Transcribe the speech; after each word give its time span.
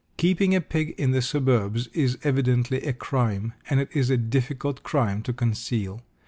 Keeping 0.17 0.55
a 0.55 0.61
pig 0.61 0.95
in 0.97 1.11
the 1.11 1.21
suburbs 1.21 1.85
is 1.93 2.17
evidently 2.23 2.81
a 2.81 2.91
crime, 2.91 3.53
and 3.69 3.79
it 3.79 3.89
is 3.95 4.09
a 4.09 4.17
difficult 4.17 4.81
crime 4.81 5.21
to 5.21 5.31
conceal. 5.31 6.01